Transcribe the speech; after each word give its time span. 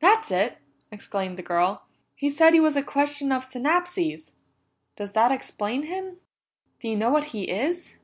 "That's 0.00 0.30
it!" 0.30 0.56
exclaimed 0.90 1.36
the 1.36 1.42
girl. 1.42 1.82
"He 2.16 2.30
said 2.30 2.54
he 2.54 2.58
was 2.58 2.74
a 2.74 2.82
question 2.82 3.30
of 3.30 3.42
synapses. 3.44 4.32
Does 4.96 5.12
that 5.12 5.30
explain 5.30 5.82
him? 5.82 6.20
Do 6.80 6.88
you 6.88 6.96
know 6.96 7.10
what 7.10 7.24
he 7.36 7.50
is?" 7.50 7.98